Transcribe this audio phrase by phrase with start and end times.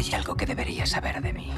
[0.00, 1.52] Hay algo que deberías saber de mí.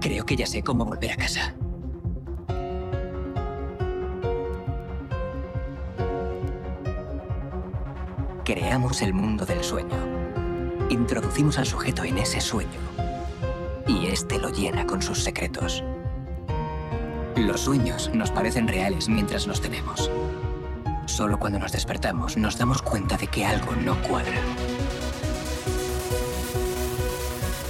[0.00, 1.54] Creo que ya sé cómo volver a casa.
[8.44, 9.86] Creamos el mundo del sueño.
[10.90, 12.80] Introducimos al sujeto en ese sueño.
[13.86, 15.84] Y este lo llena con sus secretos.
[17.36, 20.10] Los sueños nos parecen reales mientras los tenemos.
[21.08, 24.36] Solo cuando nos despertamos nos damos cuenta de que algo no cuadra.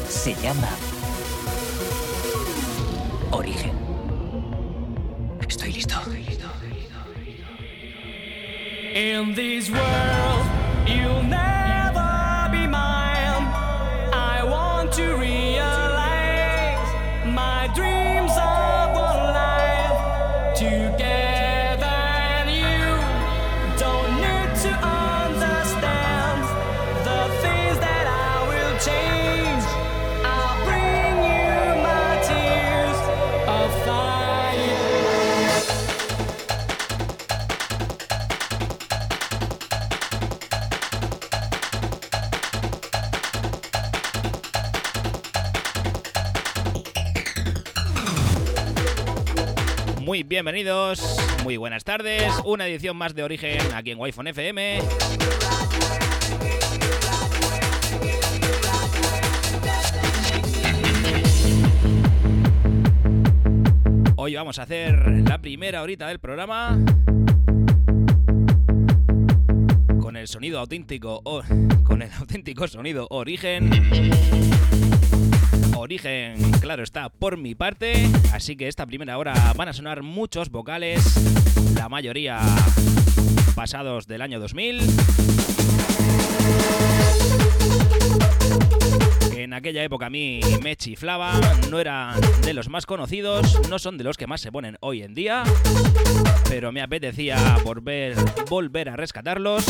[0.09, 0.69] Se llama
[3.31, 3.73] origen.
[5.49, 5.95] Estoy listo.
[8.95, 10.18] In this world,
[50.29, 52.31] bienvenidos, muy buenas tardes.
[52.45, 54.81] Una edición más de Origen aquí en Wi-Fi FM.
[64.17, 66.79] Hoy vamos a hacer la primera horita del programa
[70.01, 71.43] con el sonido auténtico o
[71.85, 73.71] con el auténtico sonido Origen.
[75.89, 78.11] Origen, claro está, por mi parte.
[78.35, 81.03] Así que esta primera hora van a sonar muchos vocales,
[81.75, 82.41] la mayoría
[83.55, 84.83] pasados del año 2000.
[89.31, 91.41] Que en aquella época a mí me chiflaba,
[91.71, 95.03] no eran de los más conocidos, no son de los que más se ponen hoy
[95.03, 95.43] en día,
[96.51, 98.15] pero me apetecía volver,
[98.51, 99.65] volver a rescatarlos.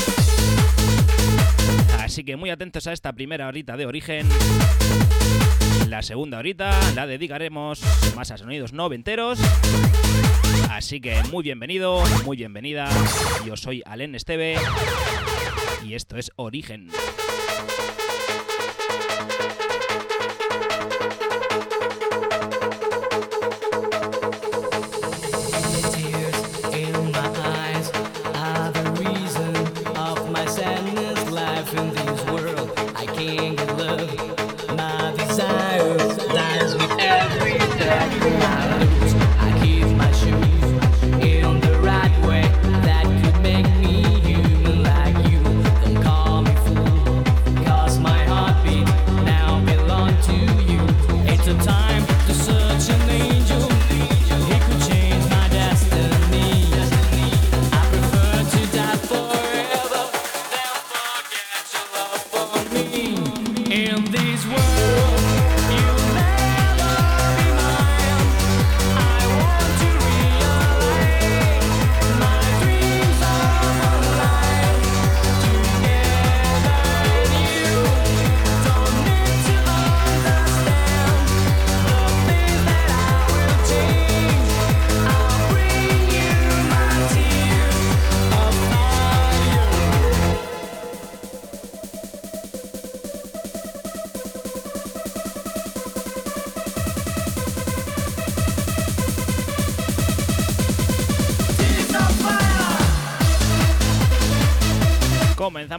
[2.01, 4.29] Así que muy atentos a esta primera horita de origen.
[5.89, 7.81] La segunda horita la dedicaremos
[8.15, 9.39] más a sonidos noventeros.
[10.71, 12.91] Así que muy bienvenido, muy bienvenida.
[13.47, 14.57] Yo soy Alen Esteve
[15.83, 16.91] y esto es Origen.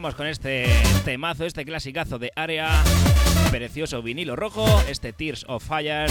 [0.00, 0.66] Con este
[1.04, 2.82] temazo, este clasicazo de área,
[3.50, 6.08] precioso vinilo rojo, este Tears of Fire,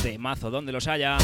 [0.00, 1.18] temazo donde los haya.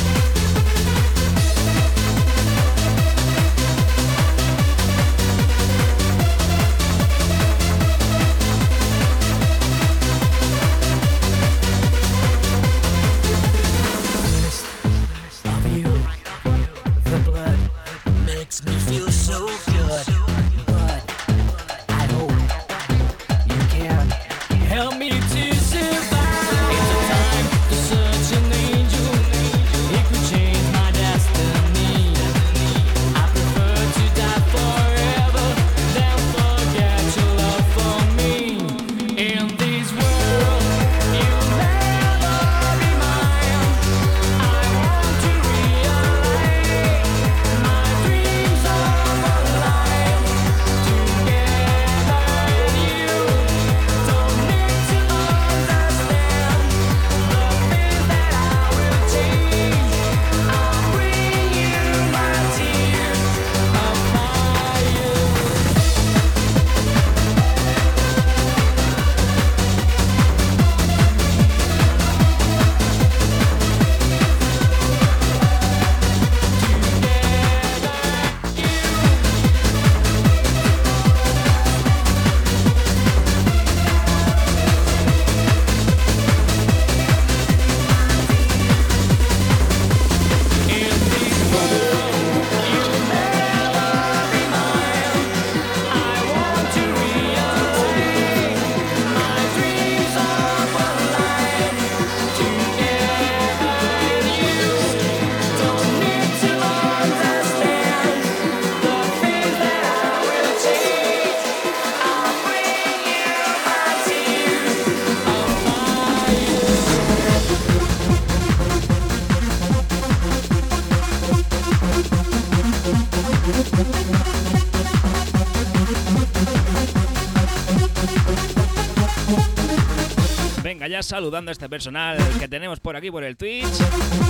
[131.03, 133.67] saludando a este personal que tenemos por aquí por el Twitch,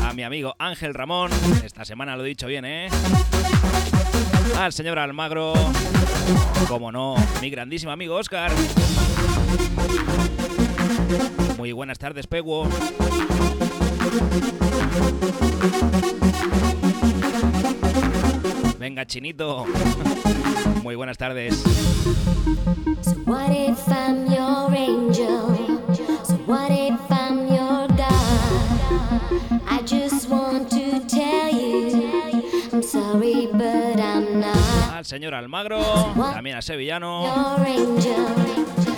[0.02, 1.30] a mi amigo Ángel Ramón,
[1.64, 2.88] esta semana lo he dicho bien, ¿eh?
[4.58, 5.52] Al señor Almagro,
[6.68, 8.50] como no, mi grandísimo amigo Oscar.
[11.56, 12.68] Muy buenas tardes, Peguo.
[18.78, 19.66] Venga, chinito.
[20.82, 21.62] Muy buenas tardes.
[23.02, 25.55] So what if I'm your?
[35.16, 35.80] señor Almagro,
[36.34, 37.24] también a Sevillano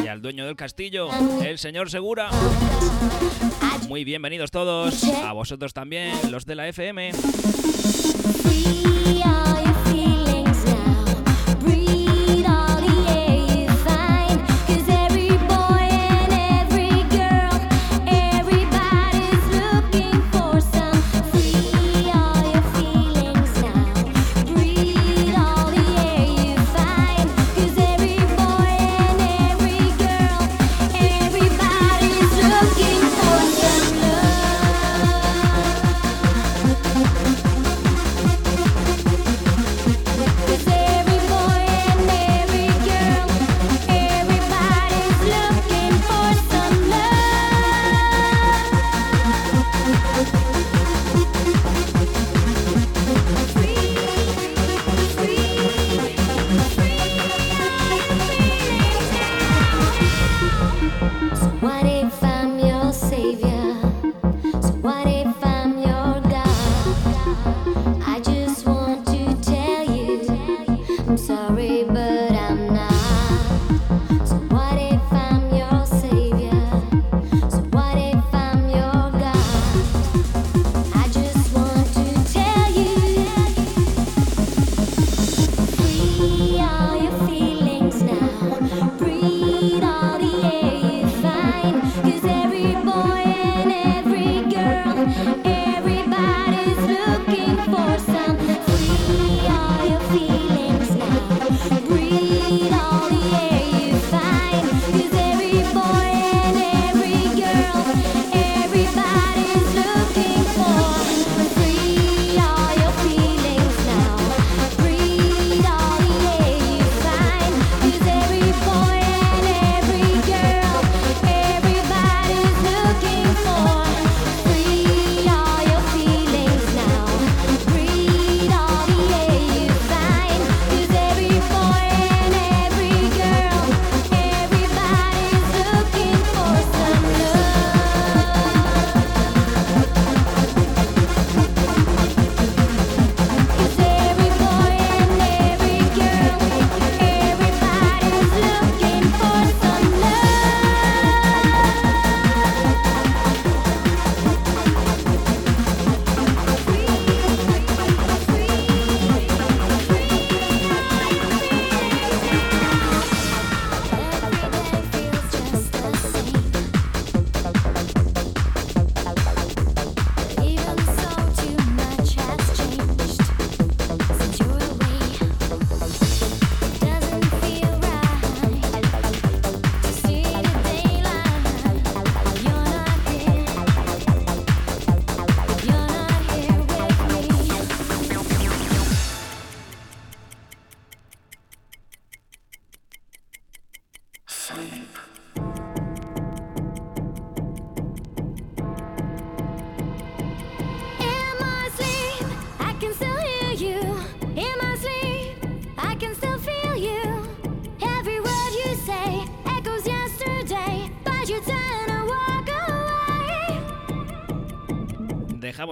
[0.03, 1.09] y al dueño del castillo,
[1.41, 2.29] el señor Segura.
[3.87, 7.13] Muy bienvenidos todos, a vosotros también, los de la FM.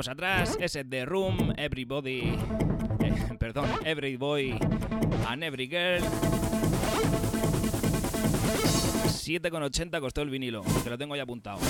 [0.00, 2.34] estamos atrás, ese The Room, Everybody,
[3.00, 4.58] eh, perdón, Every Boy
[5.26, 6.02] and Every Girl.
[9.06, 11.60] 7,80 costó el vinilo, que lo tengo ya apuntado.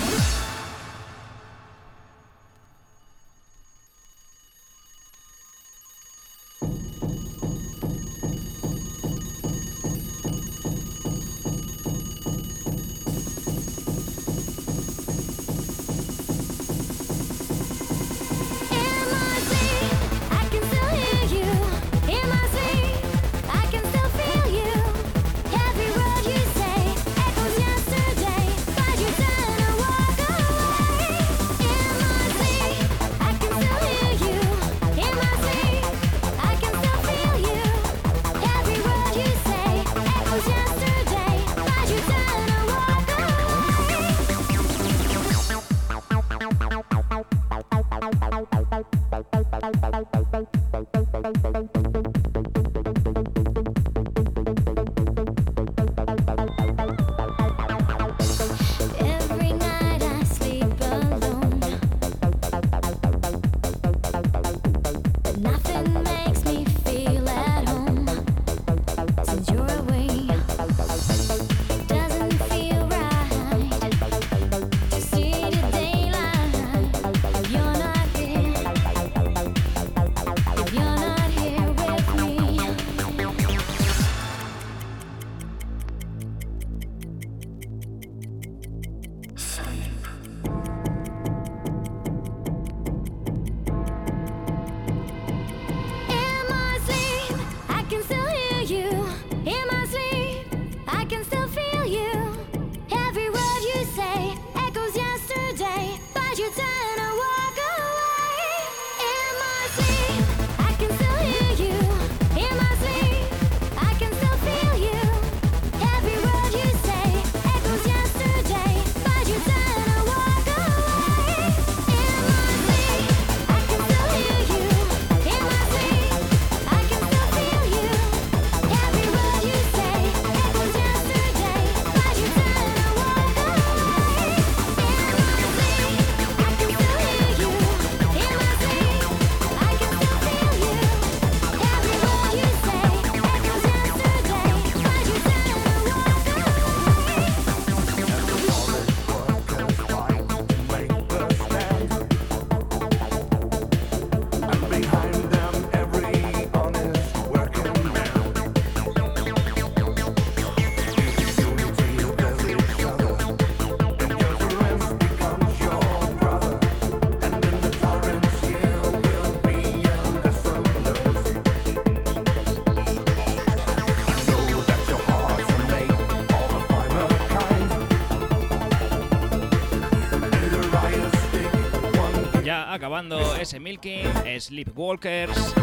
[182.77, 184.05] acabando ese Milking,
[184.39, 185.55] Sleepwalkers.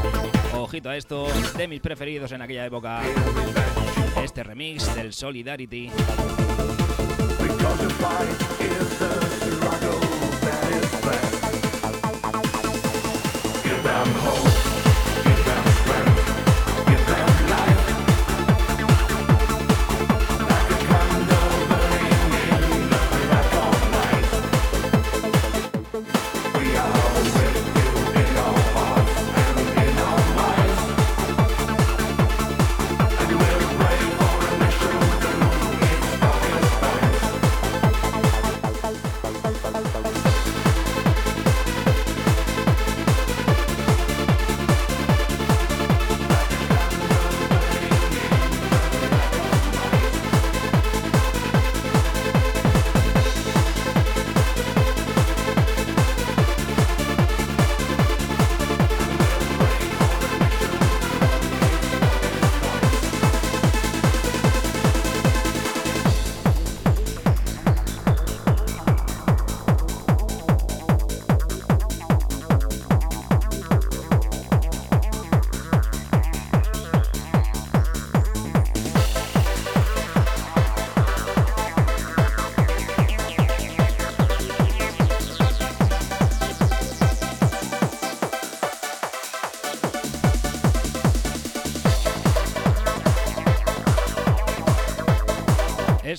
[0.53, 3.03] Ojito a esto, de mis preferidos en aquella época.
[4.21, 5.91] Este remix del Solidarity.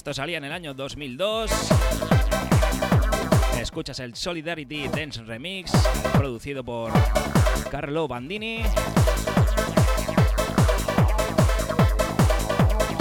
[0.06, 1.50] Esto salía en el año 2002.
[3.60, 5.72] Escuchas el Solidarity Dance Remix,
[6.14, 6.92] producido por
[7.72, 8.62] Carlo Bandini.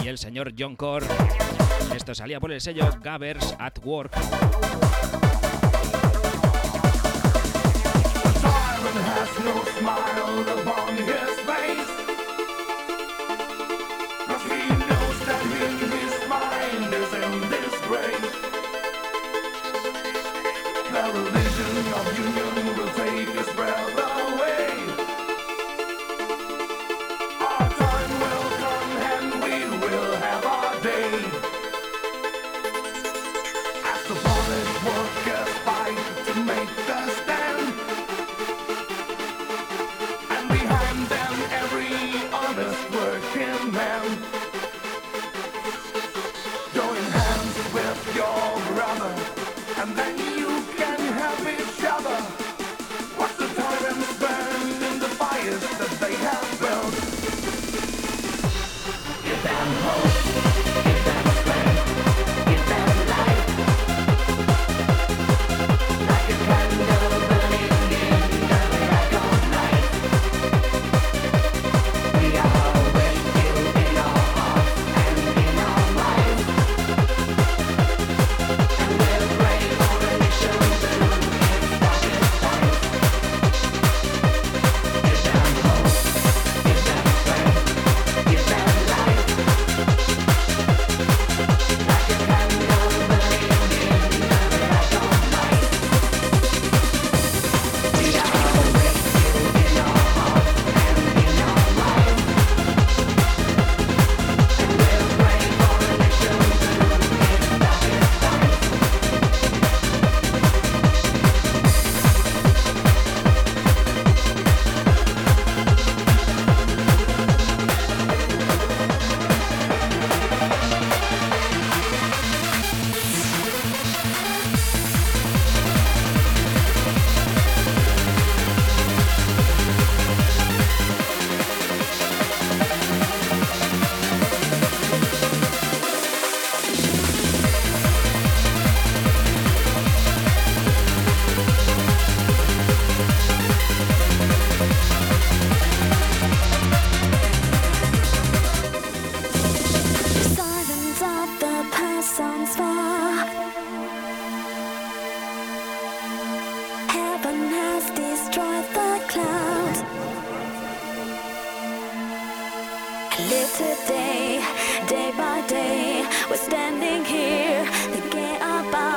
[0.03, 1.07] Y el señor John Core.
[1.95, 4.17] Esto salía por el sello Gabbers at Work.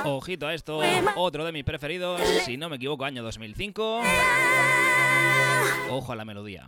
[0.05, 0.81] Ojito a esto,
[1.15, 4.01] otro de mis preferidos, si no me equivoco, año 2005.
[5.89, 6.67] Ojo a la melodía.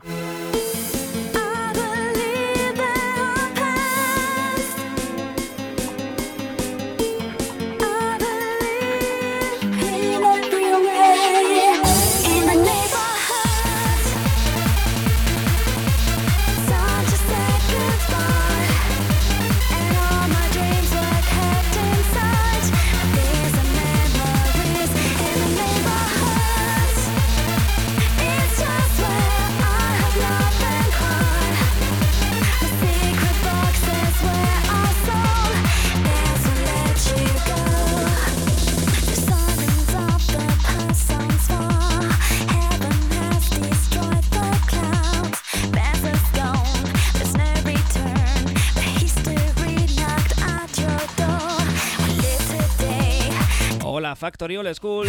[54.19, 55.08] Factory Old School.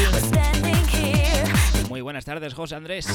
[1.88, 3.08] Muy buenas tardes, José Andrés.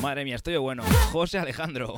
[0.00, 0.84] Madre mía, estoy bueno.
[1.10, 1.96] José Alejandro.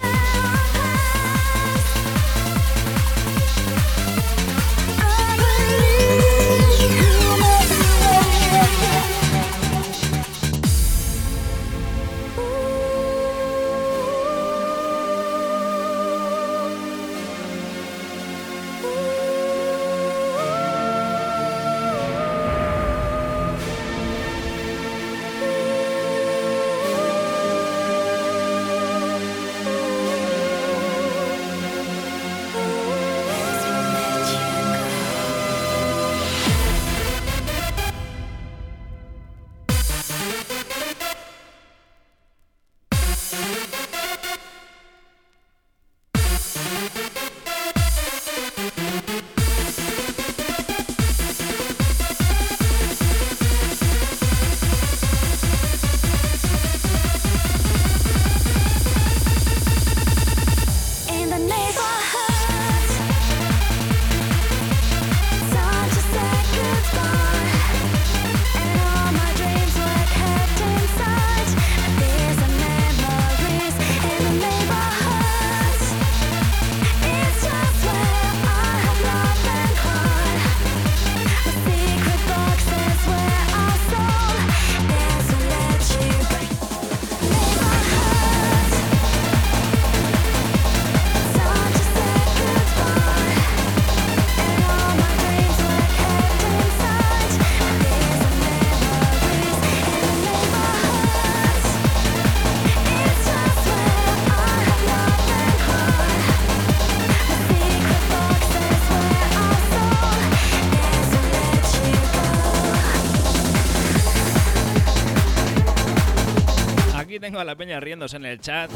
[117.30, 118.68] Tengo a la peña riéndose en el chat.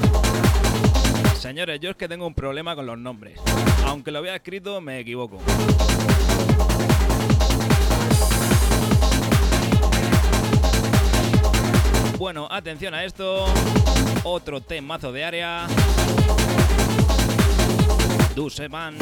[1.40, 3.36] Señores, yo es que tengo un problema con los nombres.
[3.84, 5.40] Aunque lo había escrito, me equivoco.
[12.16, 13.44] Bueno, atención a esto.
[14.22, 15.66] Otro temazo de área.
[18.36, 18.96] Duseman.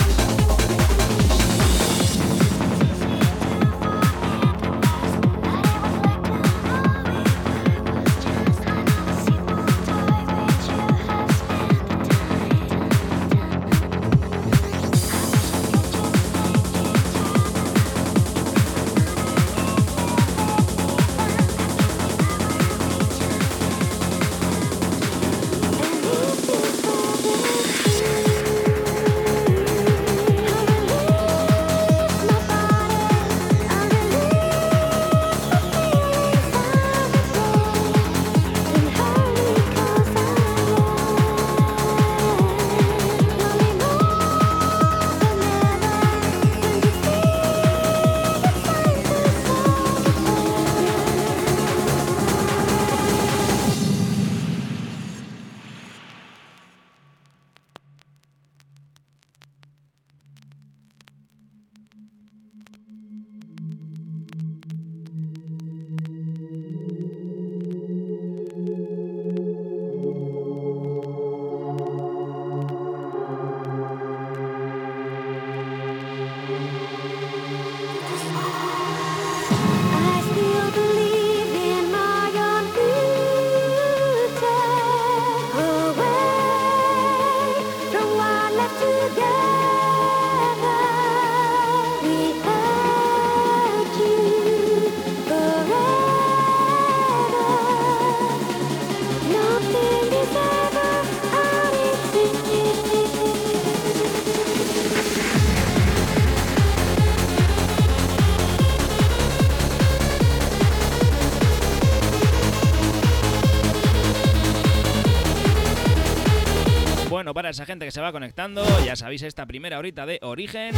[117.35, 120.75] Para esa gente que se va conectando, ya sabéis, esta primera horita de origen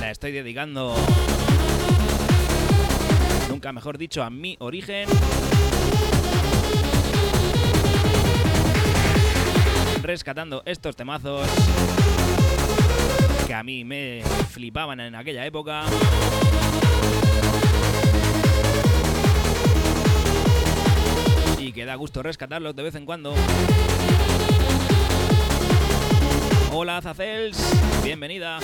[0.00, 0.96] la estoy dedicando,
[3.50, 5.06] nunca mejor dicho, a mi origen.
[10.02, 11.46] Rescatando estos temazos
[13.46, 15.84] que a mí me flipaban en aquella época.
[21.58, 23.34] Y que da gusto rescatarlos de vez en cuando.
[26.70, 27.56] Hola Zacels,
[28.04, 28.58] bienvenida.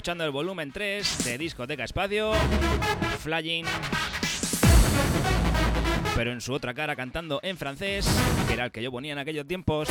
[0.00, 2.32] escuchando el volumen 3 de Discoteca Espacio,
[3.18, 3.66] Flying,
[6.16, 8.08] pero en su otra cara cantando en francés,
[8.48, 9.90] que era el que yo ponía en aquellos tiempos.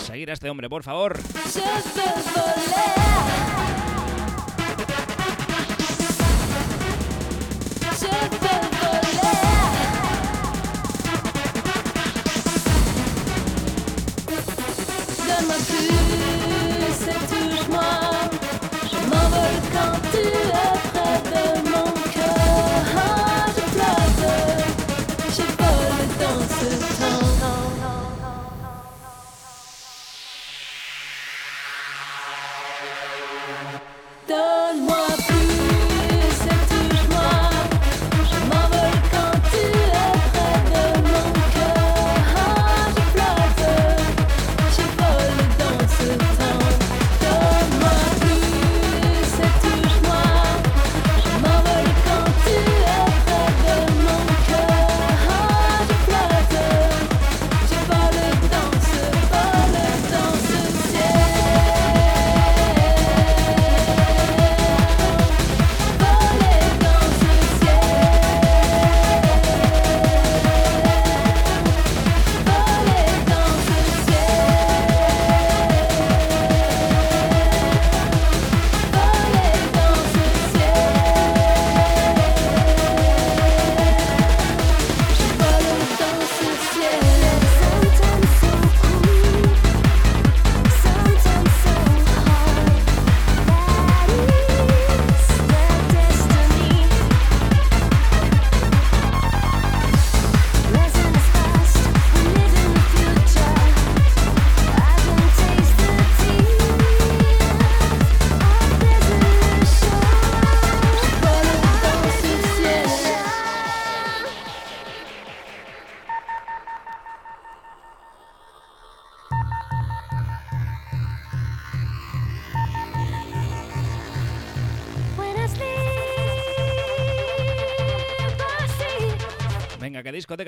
[0.00, 1.18] Seguir a este hombre, por favor.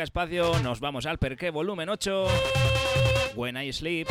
[0.02, 2.26] Espacio, nos vamos al Perqué volumen 8.
[3.34, 4.08] When I Sleep.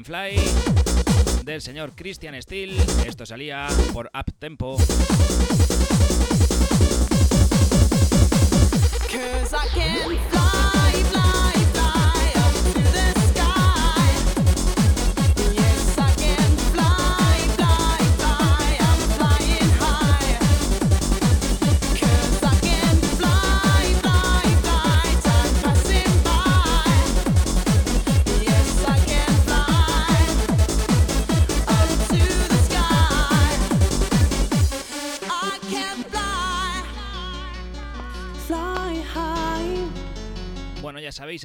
[0.00, 0.40] Fly
[1.44, 2.74] del señor Christian Steele.
[3.06, 4.78] Esto salía por Up Tempo.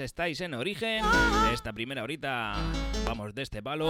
[0.07, 1.03] estáis en origen.
[1.51, 2.55] Esta primera horita
[3.05, 3.89] vamos de este palo.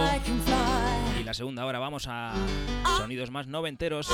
[1.18, 2.34] Y la segunda hora vamos a
[2.98, 4.10] sonidos más noventeros.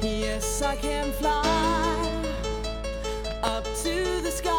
[0.00, 1.42] Yes, I can fly
[3.42, 4.57] up to the sky.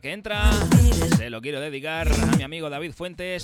[0.00, 0.50] que entra.
[1.16, 3.42] Se lo quiero dedicar a mi amigo David Fuentes.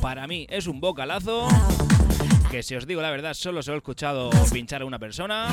[0.00, 1.48] Para mí es un vocalazo
[2.50, 5.48] que si os digo la verdad solo se lo he escuchado pinchar a una persona.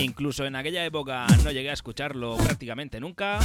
[0.00, 3.40] Incluso en aquella época no llegué a escucharlo prácticamente nunca.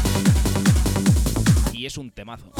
[1.73, 2.51] Y es un temazo.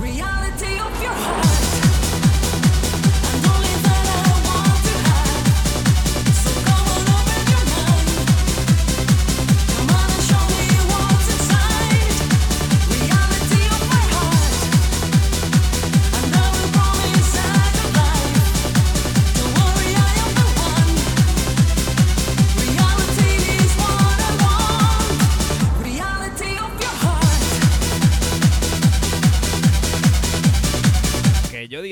[0.00, 1.80] reality of your heart.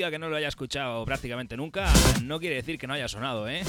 [0.09, 1.91] que no lo haya escuchado prácticamente nunca,
[2.23, 3.63] no quiere decir que no haya sonado, ¿eh?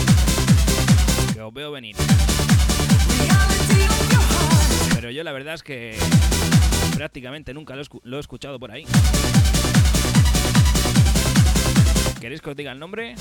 [1.32, 1.96] Que os veo venir.
[4.94, 5.98] Pero yo la verdad es que
[6.94, 8.84] prácticamente nunca lo, lo he escuchado por ahí.
[12.20, 13.14] ¿Queréis que os diga el nombre?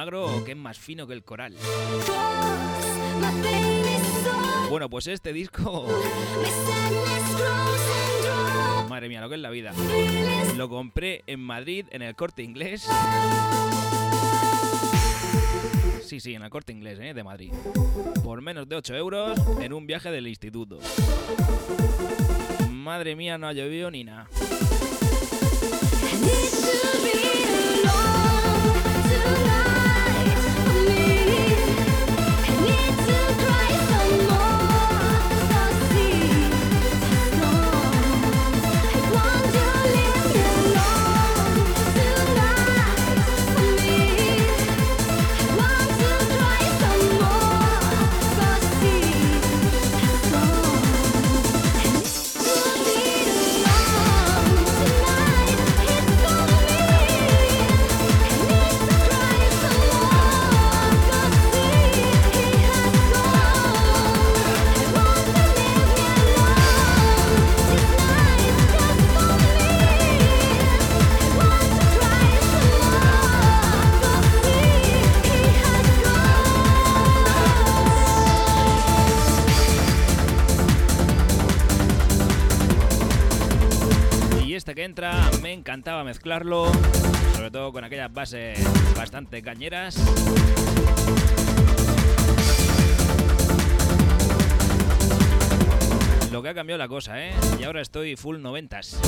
[0.00, 1.54] Almagro que es más fino que el coral.
[4.70, 5.86] Bueno, pues este disco,
[8.88, 9.72] madre mía, lo que es la vida.
[10.56, 12.88] Lo compré en Madrid, en el corte inglés.
[16.02, 17.12] Sí, sí, en el corte inglés, ¿eh?
[17.12, 17.52] De Madrid.
[18.24, 20.78] Por menos de 8 euros en un viaje del instituto.
[22.70, 24.28] Madre mía, no ha llovido ni nada.
[31.10, 31.79] ti.
[85.70, 86.66] Encantaba mezclarlo,
[87.32, 88.58] sobre todo con aquellas bases
[88.96, 89.96] bastante cañeras.
[96.32, 97.32] Lo que ha cambiado la cosa, ¿eh?
[97.60, 99.00] Y ahora estoy full noventas.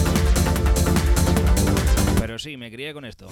[2.21, 3.27] Pero sí, me crié con esto.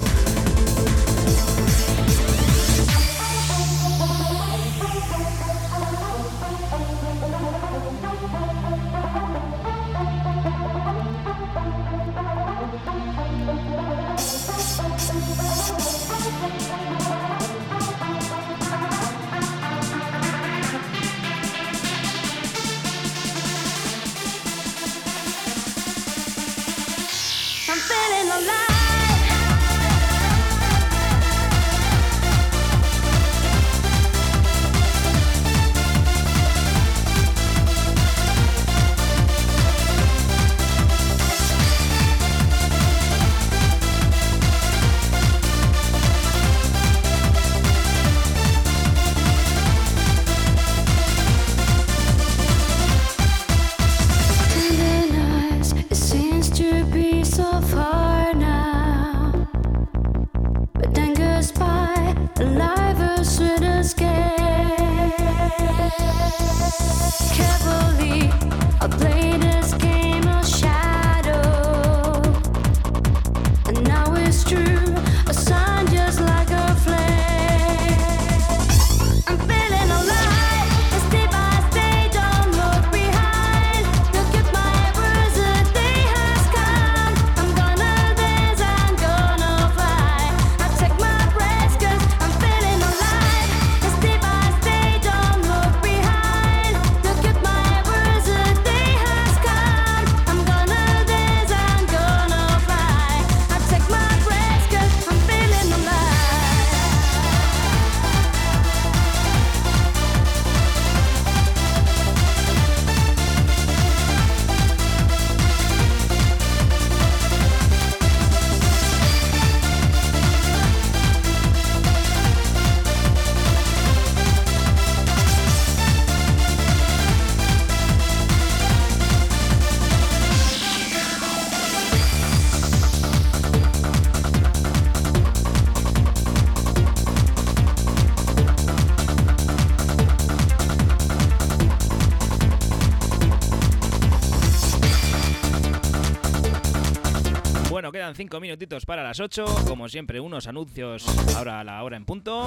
[148.11, 149.45] quedan 5 minutitos para las 8.
[149.67, 151.07] Como siempre, unos anuncios
[151.37, 152.47] ahora a la hora en punto.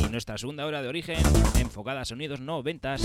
[0.00, 1.18] Y nuestra segunda hora de origen
[1.58, 2.96] enfocada a sonidos 90.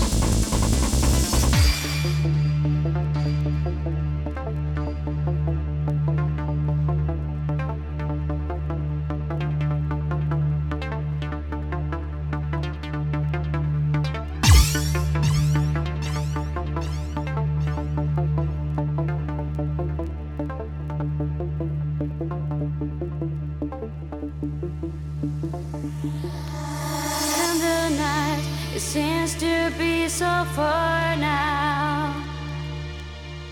[28.90, 32.12] Seems to be so far now.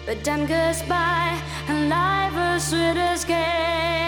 [0.05, 4.08] But time goes by and life is sweet escape.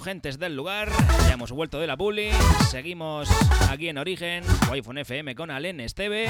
[0.00, 0.90] Gentes del lugar,
[1.26, 2.30] ya hemos vuelto de la publi,
[2.70, 3.28] seguimos
[3.68, 6.28] aquí en Origen, Wi-Fi FM con Alen Esteve.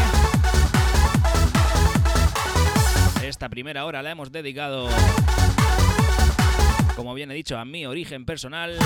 [3.22, 4.88] Esta primera hora la hemos dedicado,
[6.96, 8.76] como bien he dicho, a mi origen personal,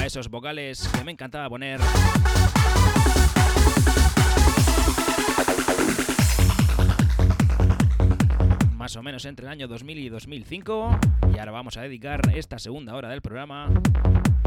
[0.00, 1.80] a esos vocales que me encantaba poner.
[8.96, 10.98] O menos entre el año 2000 y 2005.
[11.34, 13.68] Y ahora vamos a dedicar esta segunda hora del programa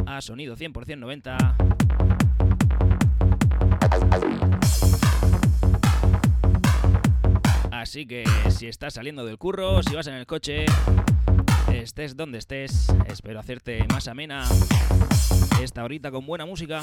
[0.06, 1.56] a sonido 100% 90.
[7.72, 10.66] Así que si estás saliendo del curro, si vas en el coche,
[11.74, 14.48] estés donde estés, espero hacerte más amena
[15.62, 16.80] esta horita con buena música.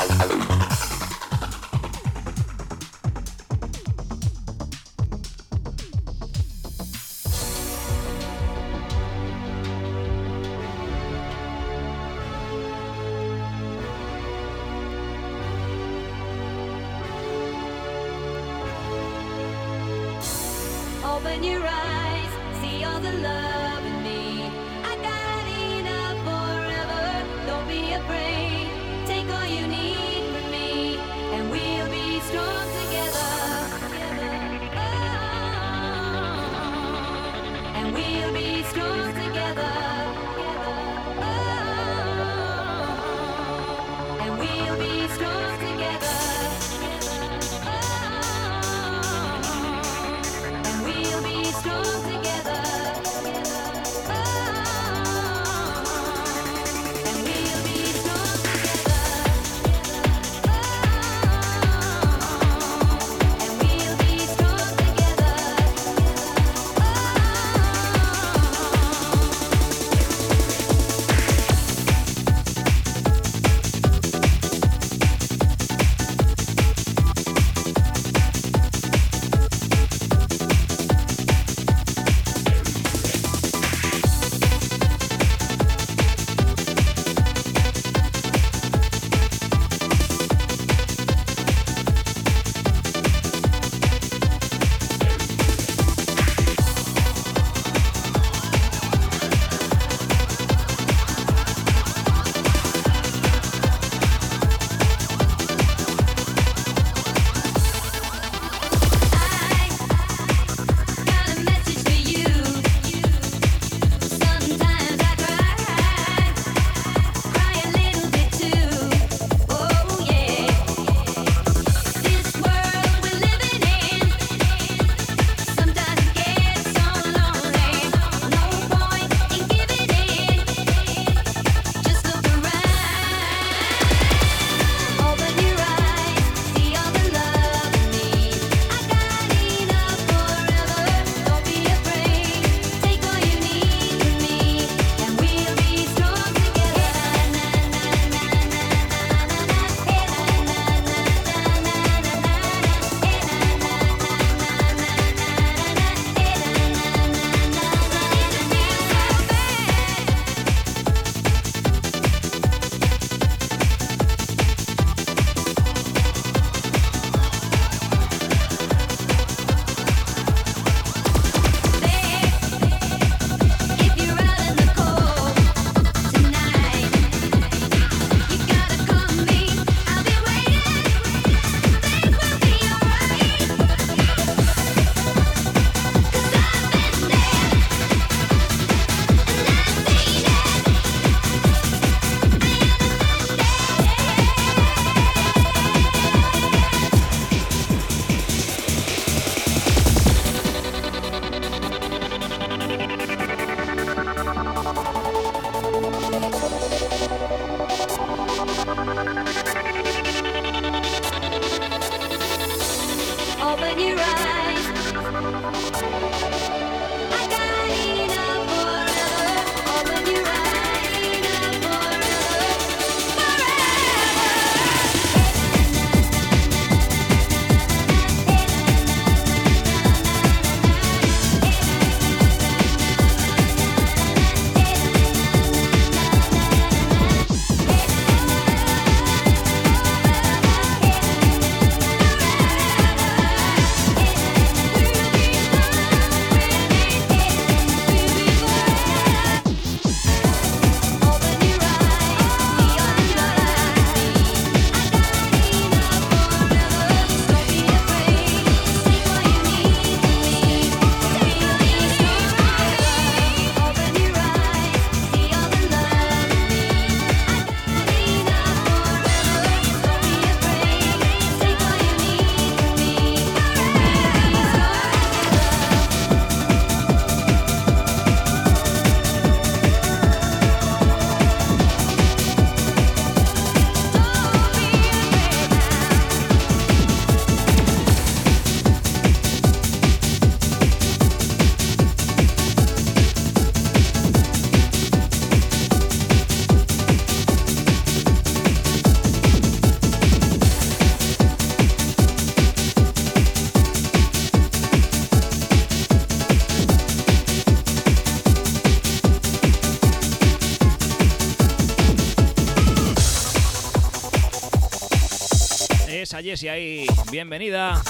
[316.15, 316.87] Esa Jessie ahí.
[317.11, 317.83] Bienvenida.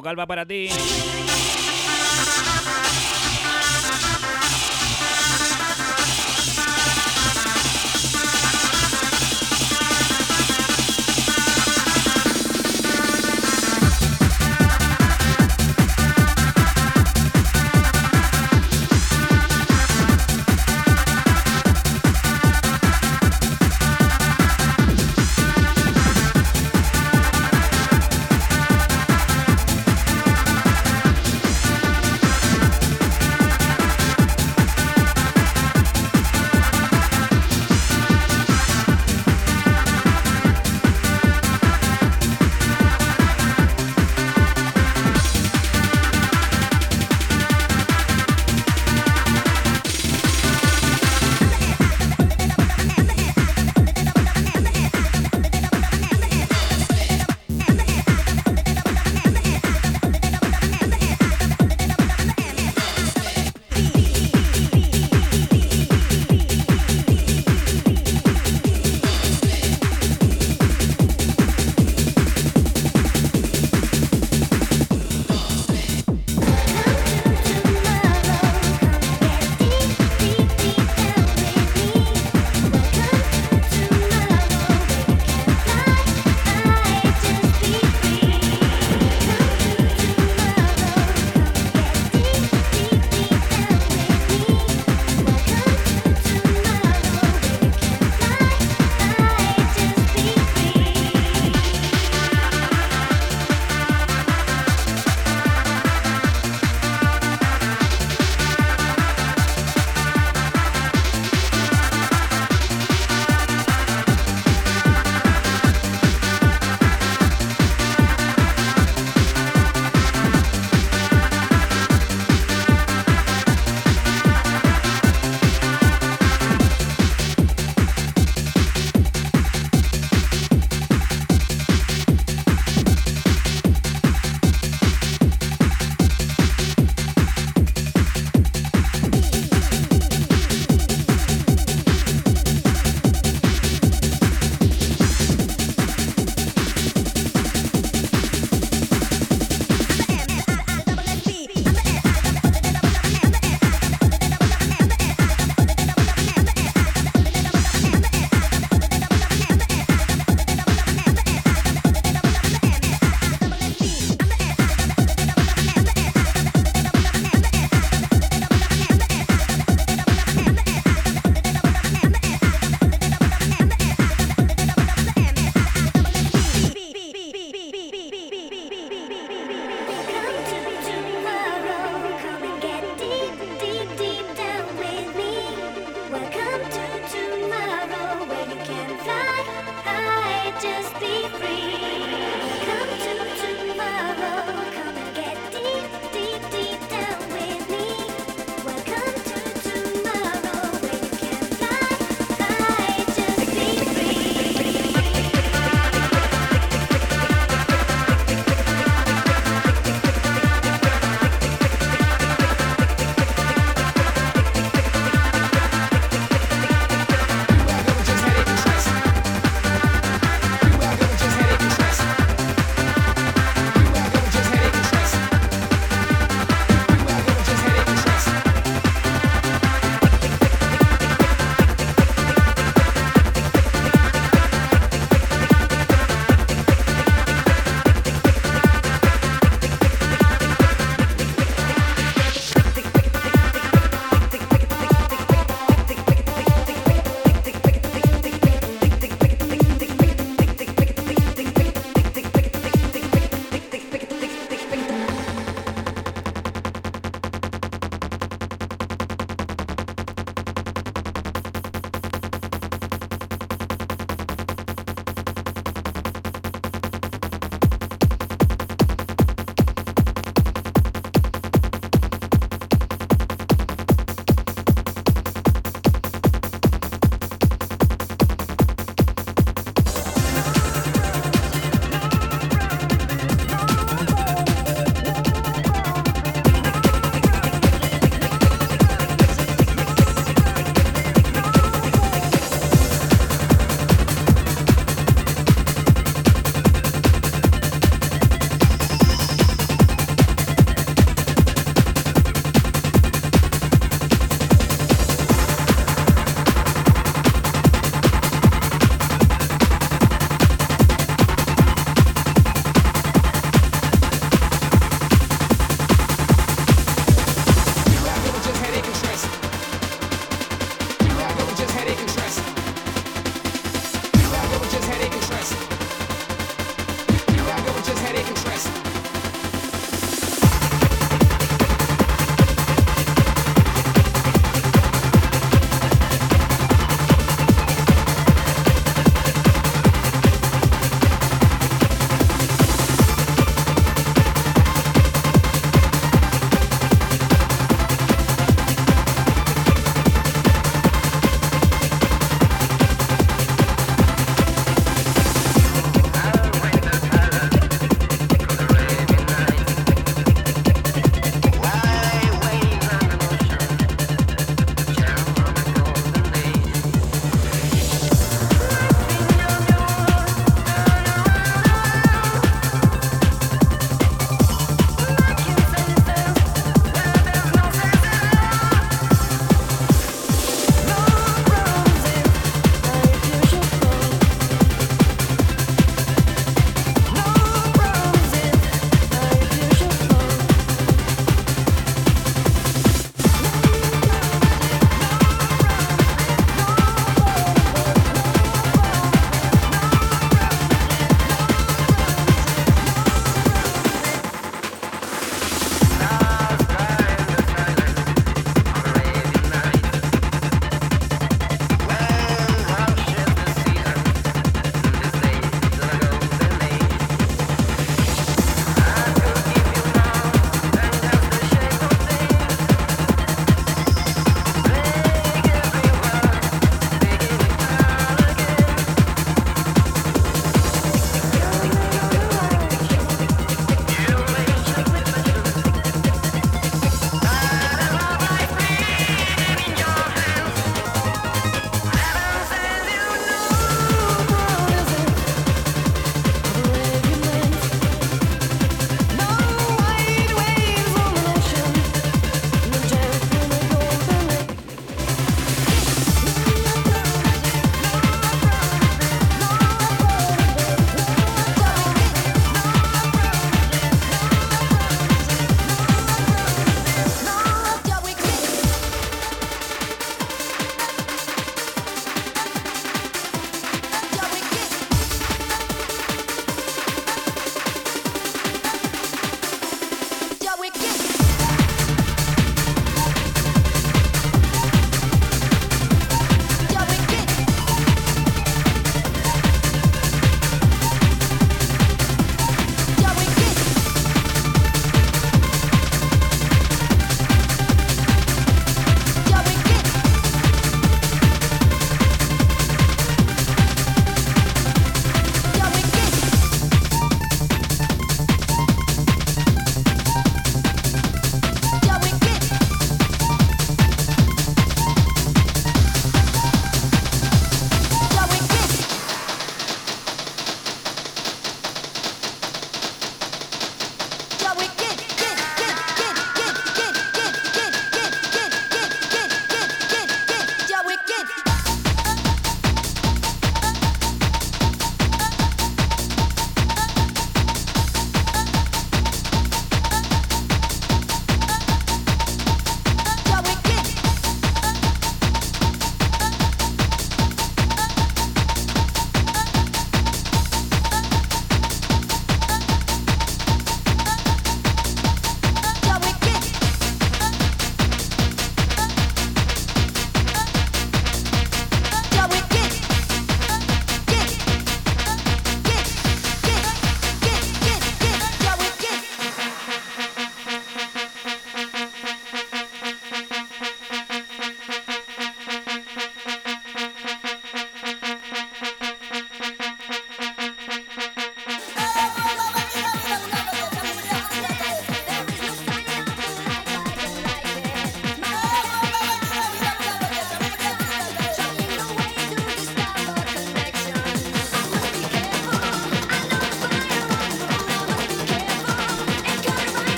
[0.00, 0.68] Vocal para ti.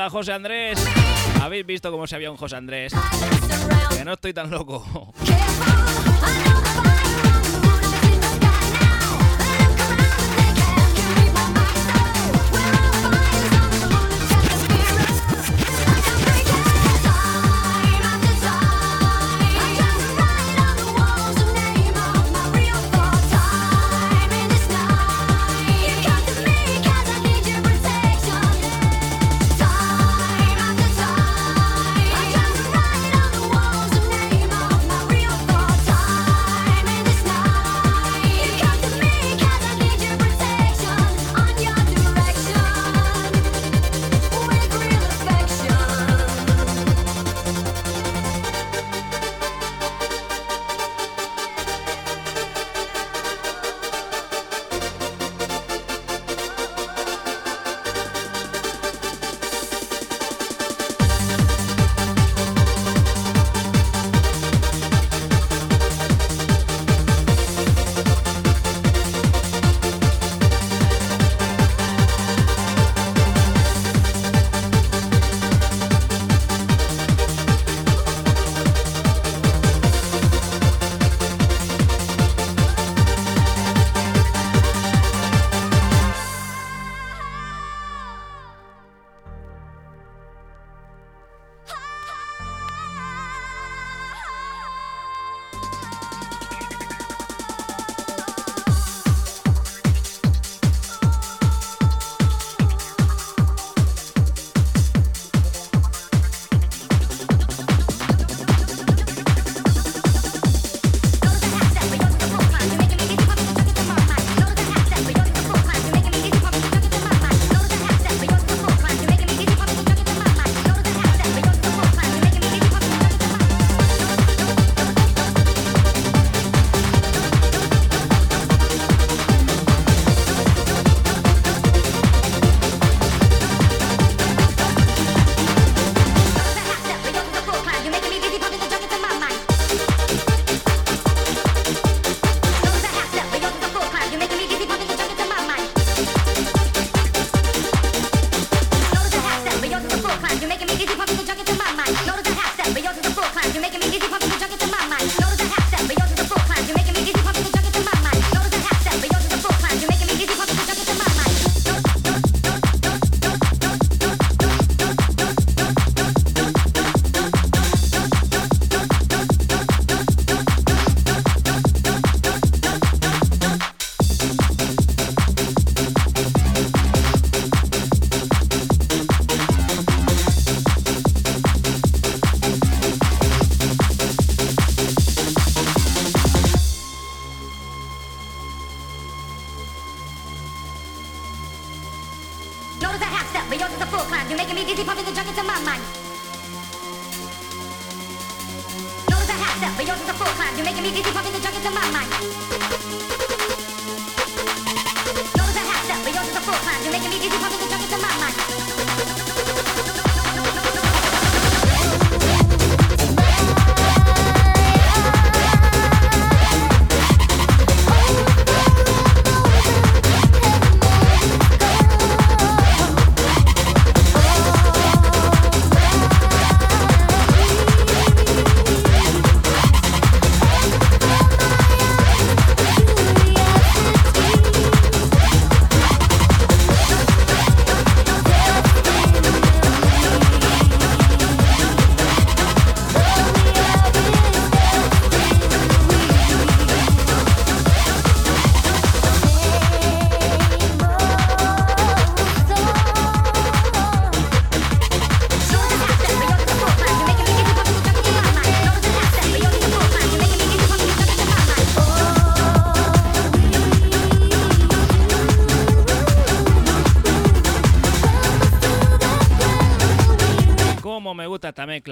[0.00, 0.82] Hola, José Andrés.
[1.42, 2.94] ¿Habéis visto cómo se había un José Andrés?
[3.94, 5.12] Que no estoy tan loco.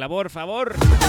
[0.08, 1.07] favor, favor.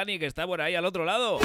[0.00, 1.38] Dani, que está por ahí al otro lado.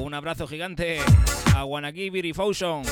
[0.00, 0.98] Un abrazo gigante
[1.54, 2.82] a Guanaquí Beauty Fusion.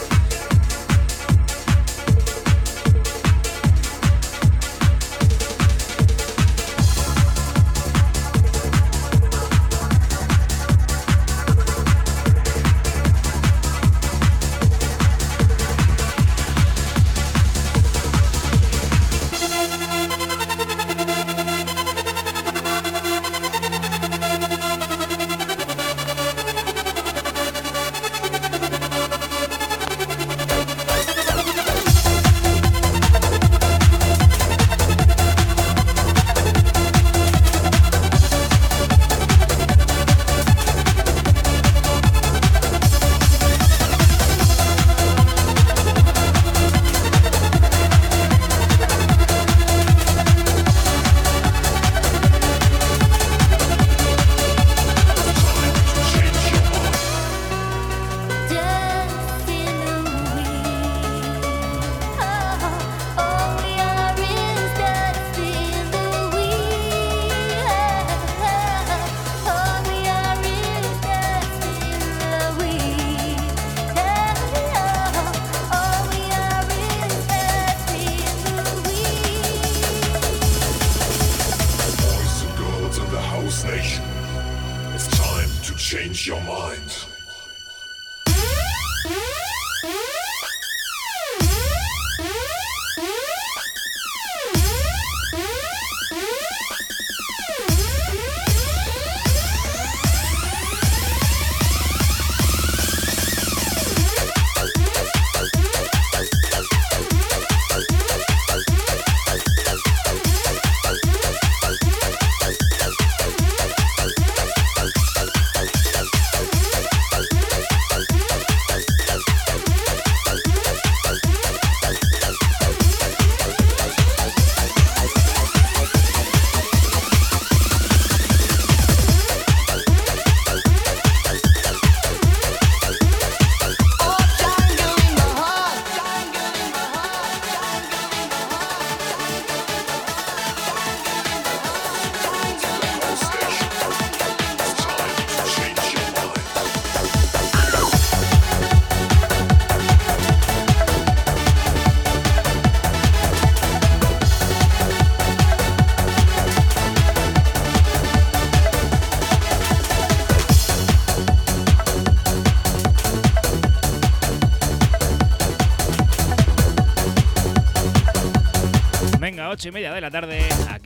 [85.86, 87.15] Change your mind.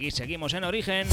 [0.01, 1.07] Aquí seguimos en origen.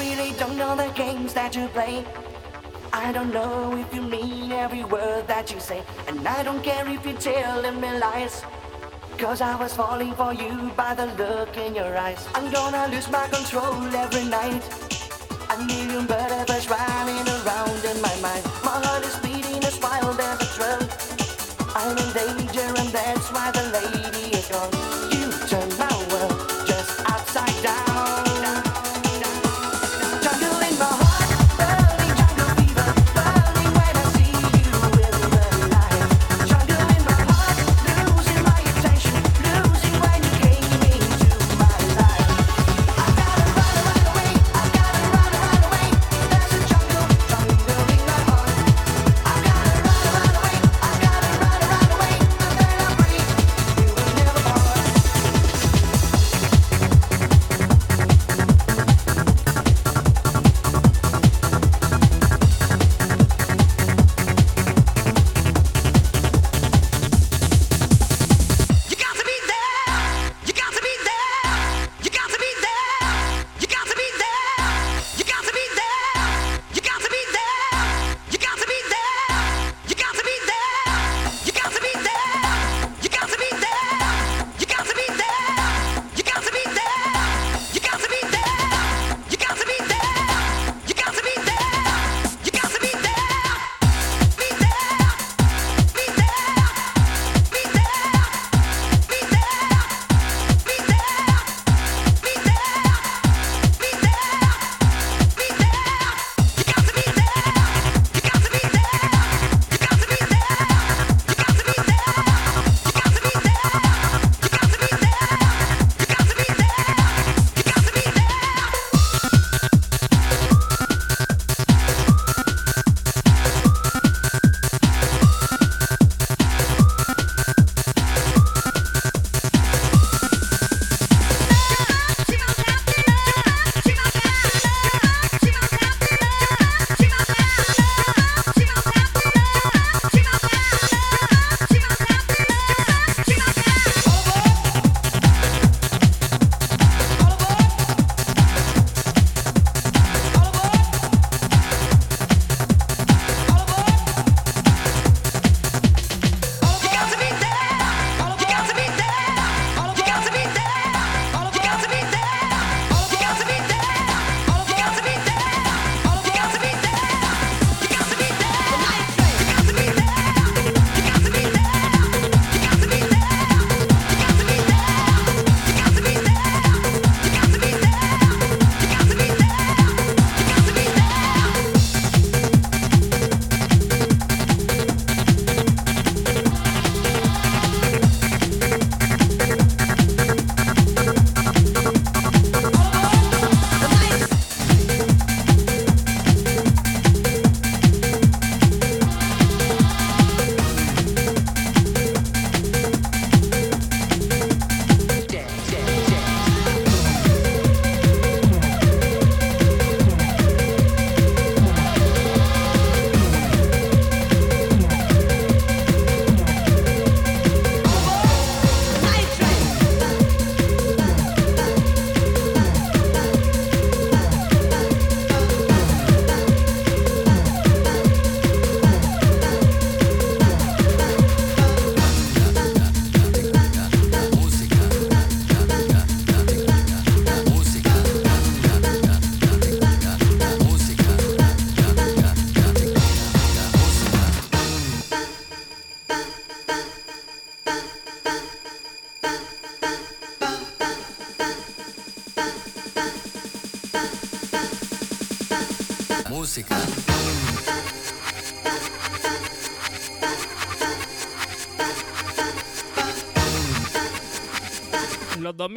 [0.00, 2.04] really don't know the games that you play.
[2.90, 5.82] I don't know if you mean every word that you say.
[6.08, 8.42] And I don't care if you're telling me lies.
[9.18, 12.26] Cause I was falling for you by the look in your eyes.
[12.34, 14.64] I'm gonna lose my control every night.
[15.54, 18.49] A million butterflies running around in my mind.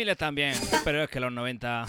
[0.04, 0.54] 2000 también,
[0.84, 1.86] pero es que los 90...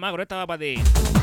[0.00, 1.19] Almagro, esta va para ti.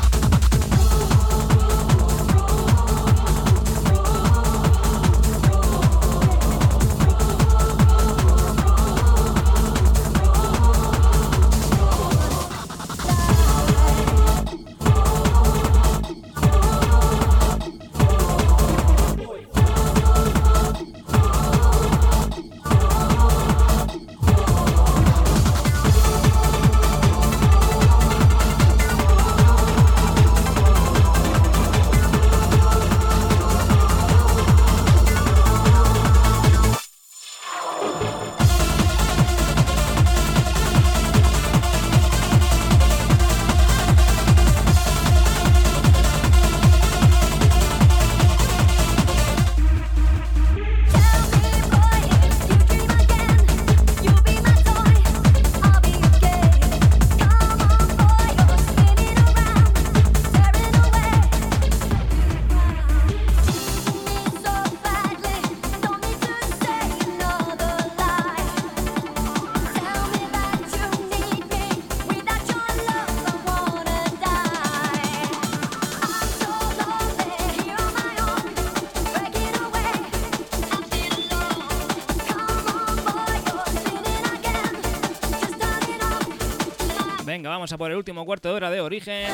[87.68, 89.30] Vamos a por el último cuarto de hora de origen.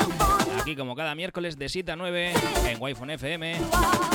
[0.61, 2.32] Aquí como cada miércoles de 7 a 9
[2.66, 4.14] en Wi-Fi FM.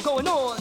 [0.00, 0.53] Still going on.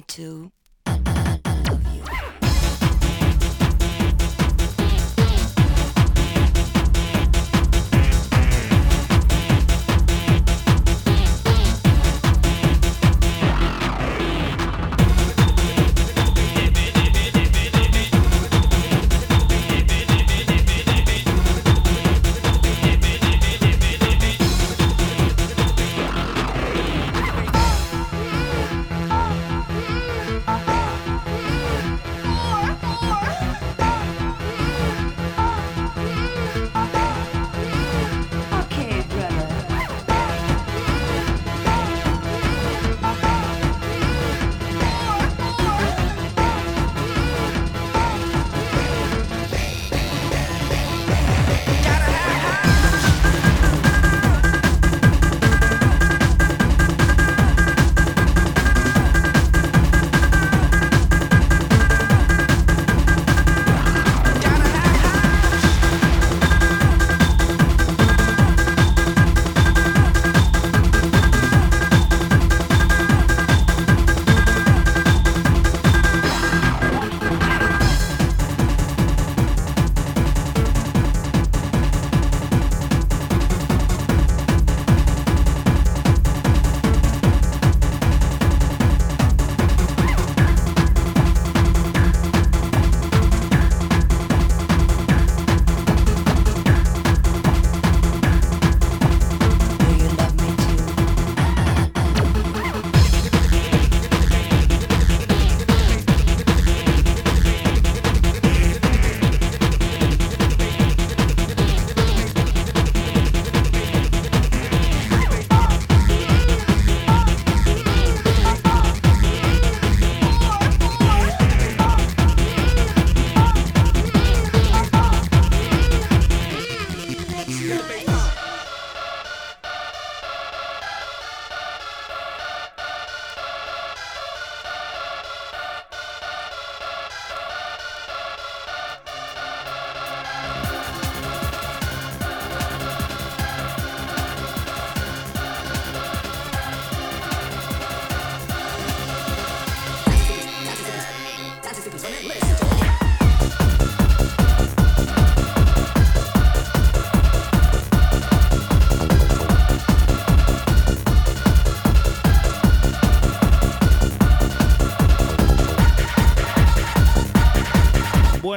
[0.00, 0.50] 22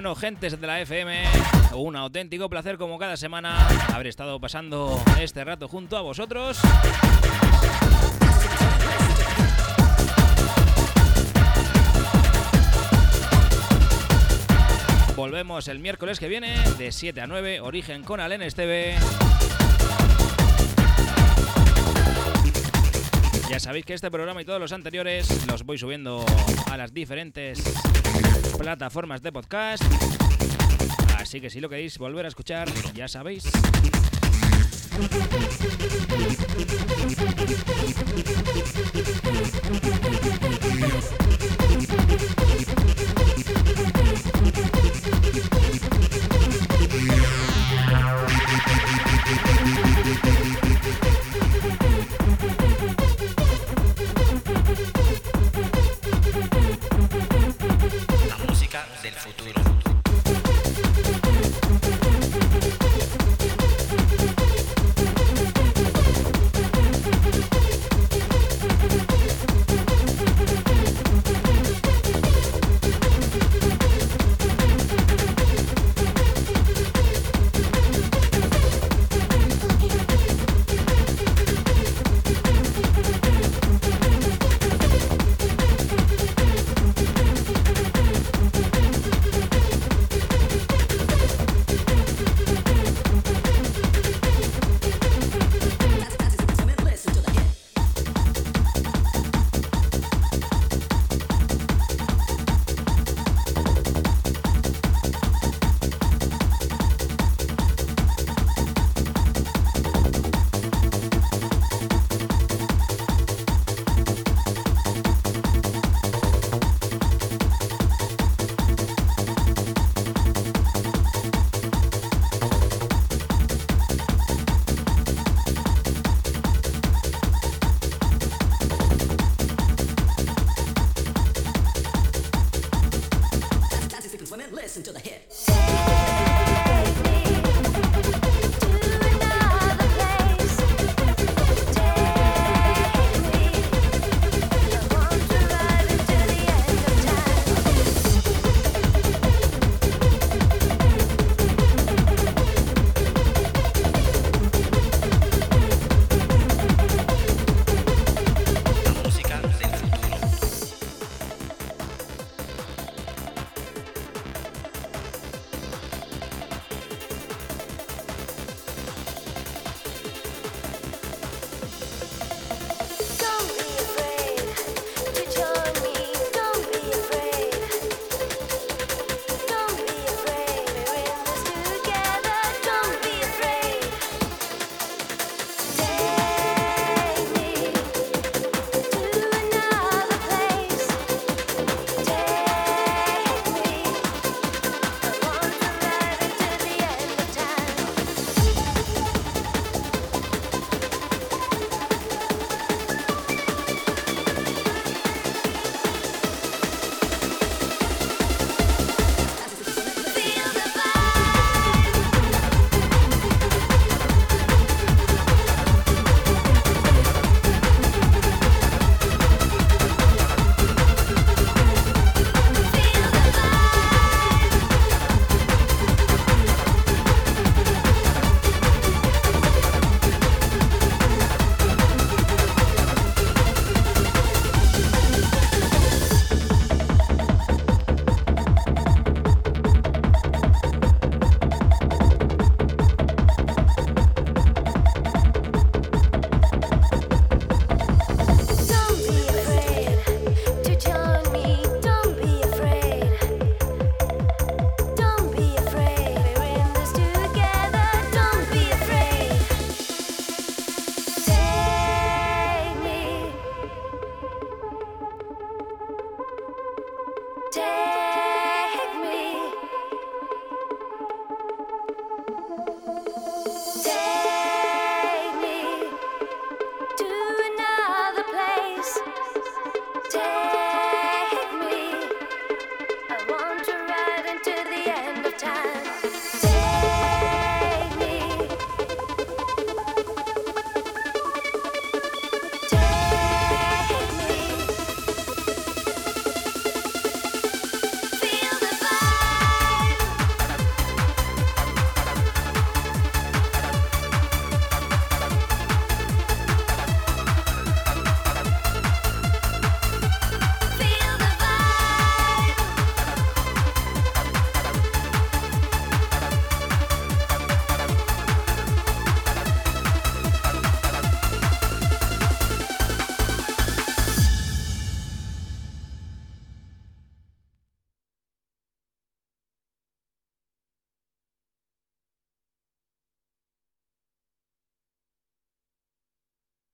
[0.02, 1.26] Bueno, gentes de la FM,
[1.76, 6.60] un auténtico placer como cada semana haber estado pasando este rato junto a vosotros.
[15.16, 18.96] Volvemos el miércoles que viene de 7 a 9, Origen con Alen Esteve.
[23.52, 26.26] Ya sabéis que este programa y todos los anteriores los voy subiendo
[26.72, 27.62] a las diferentes
[28.62, 29.84] plataformas de podcast.
[31.18, 33.44] Así que si lo queréis volver a escuchar, ya sabéis.